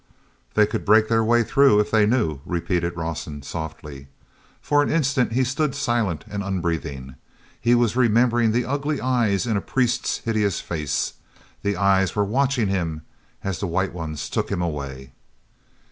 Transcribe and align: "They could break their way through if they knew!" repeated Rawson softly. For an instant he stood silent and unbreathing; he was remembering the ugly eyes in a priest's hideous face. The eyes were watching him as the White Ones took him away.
"They 0.55 0.65
could 0.65 0.83
break 0.83 1.09
their 1.09 1.23
way 1.23 1.43
through 1.43 1.79
if 1.79 1.91
they 1.91 2.07
knew!" 2.07 2.39
repeated 2.43 2.97
Rawson 2.97 3.43
softly. 3.43 4.07
For 4.59 4.81
an 4.81 4.89
instant 4.89 5.33
he 5.33 5.43
stood 5.43 5.75
silent 5.75 6.25
and 6.27 6.41
unbreathing; 6.41 7.17
he 7.59 7.75
was 7.75 7.95
remembering 7.95 8.51
the 8.51 8.65
ugly 8.65 8.99
eyes 8.99 9.45
in 9.45 9.57
a 9.57 9.61
priest's 9.61 10.17
hideous 10.17 10.59
face. 10.59 11.13
The 11.61 11.77
eyes 11.77 12.15
were 12.15 12.25
watching 12.25 12.67
him 12.67 13.03
as 13.43 13.59
the 13.59 13.67
White 13.67 13.93
Ones 13.93 14.27
took 14.27 14.49
him 14.51 14.59
away. 14.63 15.11